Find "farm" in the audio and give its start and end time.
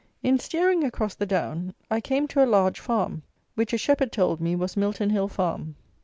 2.79-3.21, 5.27-5.75